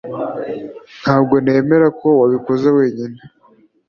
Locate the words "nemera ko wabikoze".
1.43-2.67